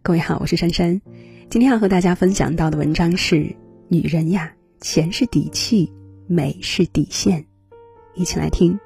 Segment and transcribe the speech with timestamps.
[0.00, 0.98] 各位好，我是珊珊。
[1.50, 3.54] 今天要和大家分享到的文章是：
[3.88, 5.92] 女人呀，钱是底气，
[6.26, 7.44] 美是底线。
[8.14, 8.80] 一起来听。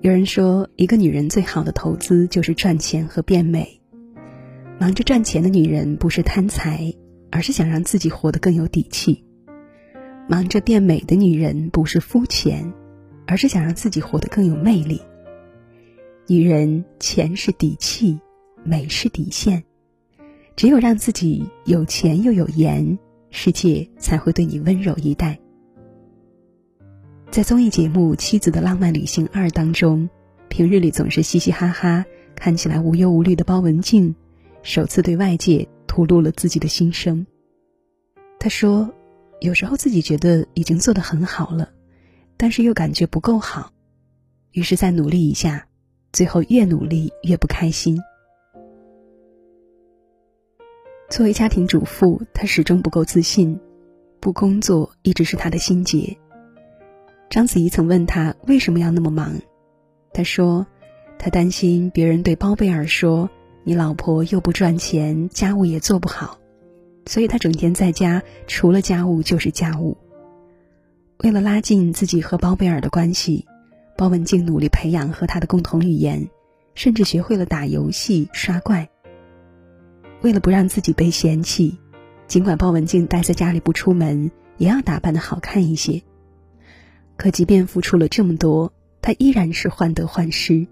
[0.00, 3.80] 有人说，一个女人最好的投资就是赚钱和变美。
[4.78, 6.94] 忙着赚钱的女人不是贪财，
[7.30, 9.24] 而是想让自己活得更有底气；
[10.28, 12.72] 忙着变美的女人不是肤浅，
[13.26, 15.02] 而是想让自己活得更有魅力。
[16.28, 18.18] 女人，钱是底气。
[18.64, 19.62] 美是底线，
[20.54, 22.98] 只有让自己有钱又有颜，
[23.30, 25.38] 世界才会对你温柔以待。
[27.30, 30.08] 在综艺节目《妻子的浪漫旅行二》当中，
[30.48, 34.14] 平日里总是嘻嘻哈哈、看起来无忧无虑的包文婧，
[34.62, 37.26] 首次对外界吐露了自己的心声。
[38.40, 38.90] 她说
[39.40, 41.70] ：“有时候自己觉得已经做得很好了，
[42.38, 43.72] 但是又感觉不够好，
[44.52, 45.66] 于是再努力一下，
[46.12, 48.00] 最后越努力越不开心。”
[51.10, 53.60] 作为家庭主妇，她始终不够自信，
[54.18, 56.16] 不工作一直是她的心结。
[57.30, 59.34] 章子怡曾问他为什么要那么忙，
[60.14, 60.66] 他说
[61.20, 63.28] ：“他担心别人对包贝尔说，
[63.64, 66.38] 你老婆又不赚钱，家务也做不好，
[67.04, 69.98] 所以他整天在家，除了家务就是家务。”
[71.22, 73.44] 为了拉近自己和包贝尔的关系，
[73.94, 76.30] 包文婧努力培养和他的共同语言，
[76.74, 78.88] 甚至学会了打游戏、刷怪。
[80.22, 81.78] 为了不让自己被嫌弃，
[82.26, 86.02] 尽管包文婧待在家里不出门，也要打扮的好看一些。
[87.18, 90.66] 可即便付出了这么多，她依然是患得患失。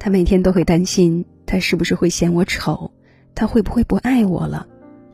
[0.00, 2.90] 她每天都会担心，他是不是会嫌我丑？
[3.34, 4.66] 他会不会不爱我了？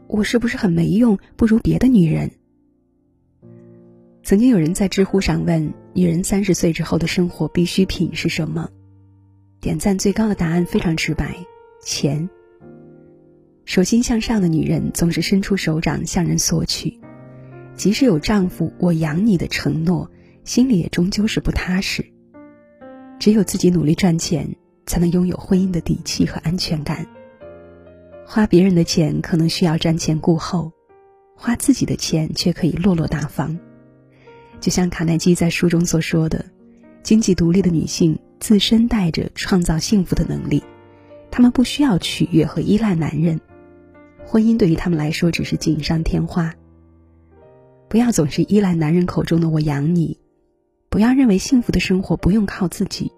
[0.07, 2.31] 我是不是很没用，不如别的女人？
[4.23, 8.71] 曾经有人在知乎上问：“女人三十岁之后的生活必需品是什么？”
[9.61, 11.37] 点赞最高的答案非常直白：
[11.83, 12.29] 钱。
[13.65, 16.99] 手心向上的女人总是伸出手掌向人索取，
[17.75, 20.11] 即使有丈夫“我养你”的承诺，
[20.45, 22.05] 心里也终究是不踏实。
[23.19, 24.49] 只有自己努力赚钱，
[24.87, 27.07] 才能拥有婚姻的底气和安全感。
[28.27, 30.73] 花别人的钱可能需要瞻前顾后，
[31.35, 33.59] 花自己的钱却可以落落大方。
[34.61, 36.45] 就像卡耐基在书中所说的
[37.03, 40.63] ：“经济独立的女性自身带着创造幸福的能力，
[41.31, 43.41] 她们不需要取悦和依赖男人。”
[44.27, 46.55] 婚姻对于她们来说只是锦上添花。
[47.89, 50.19] 不要总是依赖男人口中的“我养你”，
[50.95, 53.11] 不要认为幸福的生活不用靠自己。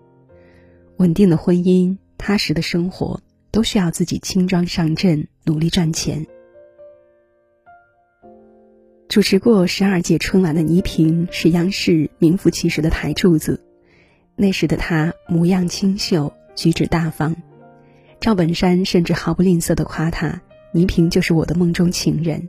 [0.97, 3.21] 稳定的婚姻、踏实的生活，
[3.51, 6.27] 都需要自己轻装上阵，努力赚钱。
[9.09, 13.63] 主持过十二届春晚的倪萍是央视名副其实的台柱子。
[14.37, 17.37] 那时的她模样清秀，举止大方，
[18.21, 20.41] 赵本山甚至毫不吝啬的夸她。
[20.73, 22.49] 倪萍就是我的梦中情人。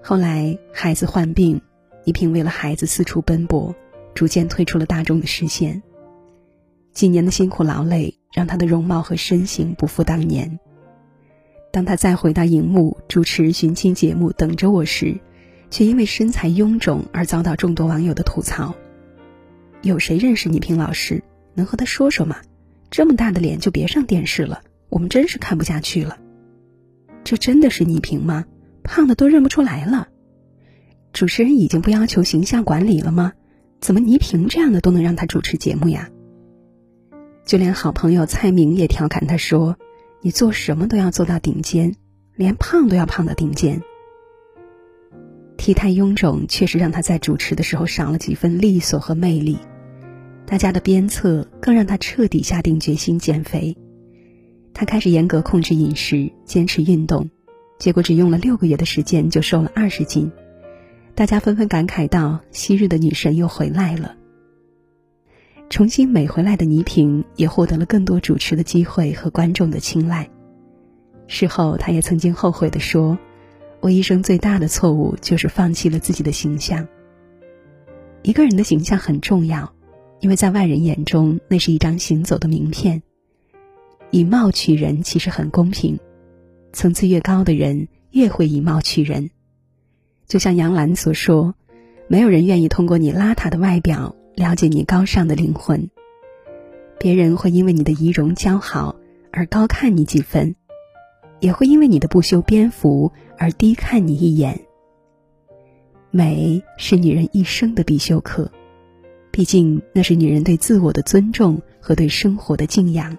[0.00, 1.60] 后来孩子患病，
[2.04, 3.74] 倪萍为了孩子四处奔波，
[4.14, 5.82] 逐渐退出了大众的视线。
[6.92, 10.58] 几年的辛苦劳累，让她的容貌和身形不复当年。
[11.72, 15.20] 当她再回到荧幕主持寻亲节目《等着我》时，
[15.70, 18.74] 却因为身材臃肿而遭到众多网友的吐槽。
[19.82, 21.22] 有谁认识倪萍老师？
[21.54, 22.36] 能和她说说吗？
[22.90, 26.18] 这么大的脸就别上电视了，我们真是看不下去了。
[27.22, 28.44] 这真的是倪萍吗？
[28.82, 30.08] 胖的都认不出来了。
[31.20, 33.34] 主持人已经不要求形象管理了吗？
[33.78, 36.08] 怎么倪萍这样的都能让他主持节目呀？
[37.44, 39.76] 就连好朋友蔡明也调侃他说
[40.24, 41.94] ：“你做什么都要做到顶尖，
[42.36, 43.82] 连胖都要胖到顶尖。”
[45.58, 49.58] 体态臃肿确实让他在主持的时候少了几分利索和魅力，
[50.46, 53.76] 大家的鞭策更让他彻底下定决心减肥。
[54.72, 57.28] 他开始严格控制饮食，坚持运动，
[57.78, 60.32] 结果只用了六个月的时间就瘦了二十斤。
[61.14, 64.16] 大家纷纷感慨道：“昔日的女神又回来了。”
[65.68, 70.28] 重新美回来的倪萍也获得了更多主持的机会和观众的青睐。
[71.28, 73.18] 事后，她也曾经后悔地说
[73.80, 76.88] ：“我一生最大的错误就是放弃了自己的形象。”
[78.22, 79.72] 一个人的形象很重要，
[80.20, 83.02] 因为在外人眼中，那是一张行走的名片。
[84.10, 86.00] 以貌取人其实很公平，
[86.72, 89.30] 层次越高的人越会以貌取人。
[90.30, 91.56] 就像杨澜所说
[92.06, 95.90] ：“没有人愿意通过你邋遢的外表了解你高尚的灵魂。”
[97.00, 98.94] 别人会因为你的仪容姣好
[99.32, 100.54] 而高看你几分，
[101.40, 104.60] 也会因为你的不修边幅而低看你一眼。
[106.12, 108.52] 美是女人一生的必修课，
[109.32, 113.18] 毕竟那是女人对自我的尊重和对生活的敬仰。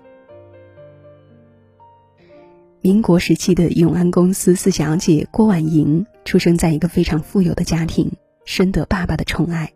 [2.80, 8.12] 民国时期的永安公司四小姐郭婉莹出生在一个非常富有的家庭，
[8.46, 9.74] 深得爸爸的宠爱。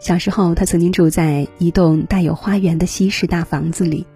[0.00, 4.06] 小时候，她曾经住在一栋带有花园的西式大房子里，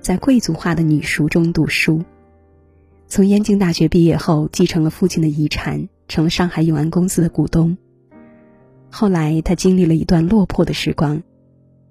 [0.00, 2.04] 在贵族化的女塾中读书。
[3.06, 7.78] 从燕京大学毕业后，继承了父亲的遗产，成了上海永安公司的股东。
[8.90, 11.22] 后来，她经历了一段落魄的时光，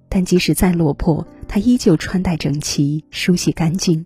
[0.09, 4.05] 但即使再落魄，她依旧穿戴整齐、梳洗干净。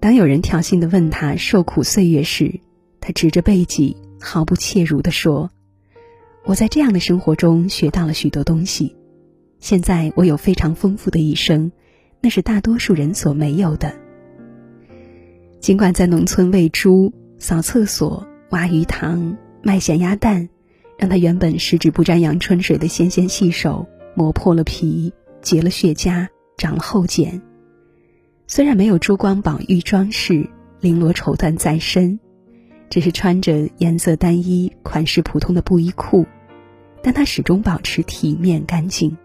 [0.00, 2.58] 当有人挑衅的问他受苦岁月时，
[3.00, 5.50] 他指着背脊，毫不怯辱地说
[6.44, 8.94] ：“我在这样的生活中学到了许多东西，
[9.58, 11.72] 现在我有非常丰富的一生，
[12.20, 13.92] 那是大多数人所没有的。”
[15.60, 20.48] 尽管在农村喂猪、扫厕所、挖鱼塘、卖咸鸭蛋，
[20.98, 25.12] 让他原本十指不沾阳春水的纤纤细手磨破了皮、
[25.42, 27.40] 结了血痂、长了厚茧。
[28.46, 30.48] 虽然没有珠光宝玉装饰，
[30.80, 32.18] 绫罗绸缎在身，
[32.90, 36.26] 只是穿着颜色单一、款式普通的布衣裤，
[37.02, 39.16] 但他始终保持体面干净。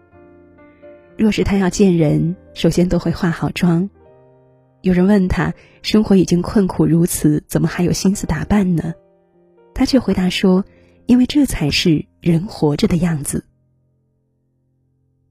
[1.18, 3.90] 若是他要见人，首先都会化好妆。
[4.80, 5.52] 有人问他，
[5.82, 8.94] 生活已经困苦如此，怎么还有心思打扮呢？
[9.74, 10.64] 他却回答说
[11.04, 13.44] ：“因为这才是人活着的样子。”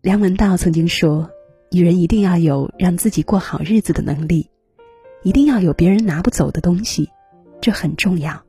[0.03, 1.31] 梁文道曾经说。
[1.71, 4.49] 女人一定要有让自己过好日子的能力，
[5.23, 7.09] 一定要有别人拿不走的东西，
[7.65, 8.45] 这很重要。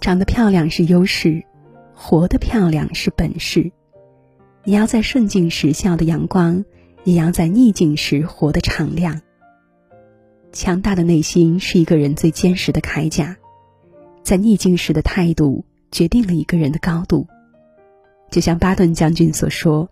[0.00, 1.44] 长得漂亮是优势，
[1.92, 3.70] 活得漂亮是本事。
[4.64, 6.64] 你要在顺境时笑的阳光，
[7.04, 9.20] 也要在逆境时活得敞亮。
[10.52, 13.36] 强大的内心是一个人最坚实的铠甲，
[14.22, 17.26] 在逆境时的态度决定了一个人的高度。
[18.30, 19.90] 就像巴顿将军所说。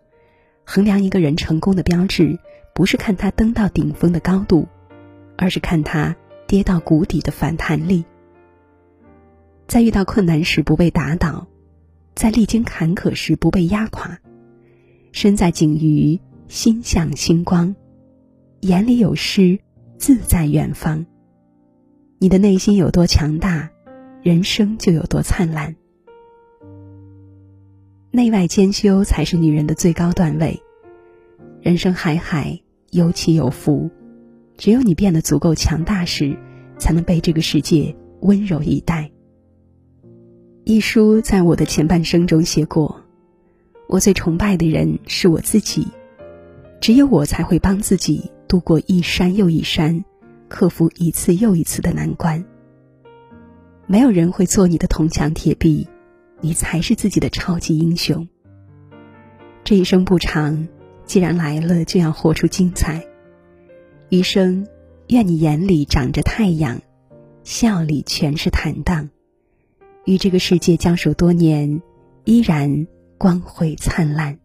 [0.65, 2.39] 衡量一个人成功的标志，
[2.75, 4.67] 不是看他登到顶峰的高度，
[5.37, 6.17] 而是看他
[6.47, 8.05] 跌到谷底的反弹力。
[9.67, 11.47] 在遇到困难时不被打倒，
[12.15, 14.19] 在历经坎坷时不被压垮，
[15.13, 17.75] 身在景隅心向星光，
[18.61, 19.59] 眼里有诗
[19.99, 21.05] 自在远方。
[22.19, 23.71] 你的内心有多强大，
[24.23, 25.75] 人生就有多灿烂。
[28.13, 30.63] 内外兼修才是女人的最高段位。
[31.61, 32.61] 人生海海，
[32.93, 33.91] 有起有伏，
[34.57, 36.37] 只有你变得足够强大时，
[36.79, 39.11] 才能被这个世界温柔以待。
[40.65, 43.01] 一书在我的前半生中写过
[43.89, 45.87] ：“我最崇拜的人是我自己，
[46.81, 50.05] 只有我才会帮自己度过一山又一山，
[50.49, 52.45] 克服一次又一次的难关。
[53.87, 55.89] 没有人会做你的铜墙铁壁。”
[56.43, 58.29] 你才是自己的超级英雄。
[59.65, 60.69] 这一生不长，
[61.07, 63.03] 既然来了，就要活出精彩。
[64.09, 64.69] 余生，
[65.09, 66.81] 愿你眼里长着太阳，
[67.43, 69.11] 笑里全是坦荡，
[70.05, 71.83] 与这个世界相守多年，
[72.25, 72.87] 依然
[73.19, 74.39] 光辉灿烂。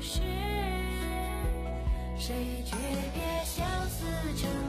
[0.00, 0.20] 是，
[2.16, 2.76] 谁诀
[3.12, 4.04] 别相思
[4.36, 4.67] 成。